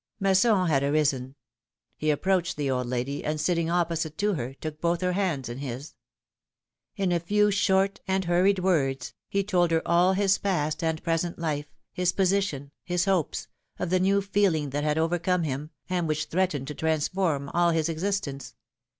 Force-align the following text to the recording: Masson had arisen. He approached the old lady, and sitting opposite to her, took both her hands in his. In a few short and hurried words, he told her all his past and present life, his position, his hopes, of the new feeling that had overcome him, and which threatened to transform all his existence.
Masson 0.19 0.65
had 0.67 0.81
arisen. 0.81 1.35
He 1.95 2.09
approached 2.09 2.57
the 2.57 2.71
old 2.71 2.87
lady, 2.87 3.23
and 3.23 3.39
sitting 3.39 3.69
opposite 3.69 4.17
to 4.17 4.33
her, 4.33 4.55
took 4.55 4.81
both 4.81 5.01
her 5.01 5.11
hands 5.11 5.47
in 5.47 5.59
his. 5.59 5.93
In 6.95 7.11
a 7.11 7.19
few 7.19 7.51
short 7.51 7.99
and 8.07 8.25
hurried 8.25 8.57
words, 8.57 9.13
he 9.29 9.43
told 9.43 9.69
her 9.69 9.83
all 9.87 10.13
his 10.13 10.39
past 10.39 10.83
and 10.83 11.03
present 11.03 11.37
life, 11.37 11.67
his 11.93 12.13
position, 12.13 12.71
his 12.83 13.05
hopes, 13.05 13.47
of 13.77 13.91
the 13.91 13.99
new 13.99 14.23
feeling 14.23 14.71
that 14.71 14.83
had 14.83 14.97
overcome 14.97 15.43
him, 15.43 15.69
and 15.87 16.07
which 16.07 16.25
threatened 16.25 16.67
to 16.69 16.73
transform 16.73 17.49
all 17.49 17.69
his 17.69 17.87
existence. 17.87 18.55